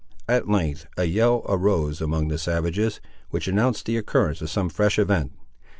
At 0.27 0.47
length 0.49 0.87
a 0.97 1.03
yell 1.03 1.43
arose 1.47 2.01
among 2.01 2.29
the 2.29 2.39
savages, 2.39 2.99
which 3.29 3.47
announced 3.47 3.85
the 3.85 3.97
occurrence 3.97 4.41
of 4.41 4.49
some 4.49 4.67
fresh 4.67 4.97
event. 4.97 5.31